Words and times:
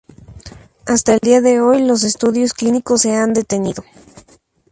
Hasta 0.87 1.13
el 1.13 1.19
día 1.21 1.41
de 1.41 1.61
hoy, 1.61 1.83
los 1.85 2.01
estudios 2.01 2.55
clínicos 2.55 3.03
se 3.03 3.15
han 3.15 3.33
detenido. 3.33 3.83